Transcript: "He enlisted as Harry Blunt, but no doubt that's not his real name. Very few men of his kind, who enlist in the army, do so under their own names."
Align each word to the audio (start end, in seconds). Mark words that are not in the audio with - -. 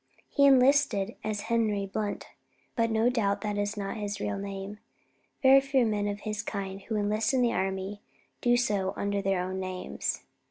"He 0.31 0.47
enlisted 0.47 1.15
as 1.23 1.41
Harry 1.41 1.85
Blunt, 1.85 2.25
but 2.75 2.89
no 2.89 3.07
doubt 3.07 3.41
that's 3.41 3.77
not 3.77 3.97
his 3.97 4.19
real 4.19 4.39
name. 4.39 4.79
Very 5.43 5.61
few 5.61 5.85
men 5.85 6.07
of 6.07 6.21
his 6.21 6.41
kind, 6.41 6.81
who 6.81 6.95
enlist 6.95 7.35
in 7.35 7.43
the 7.43 7.53
army, 7.53 8.01
do 8.41 8.57
so 8.57 8.93
under 8.97 9.21
their 9.21 9.43
own 9.43 9.59
names." 9.59 10.23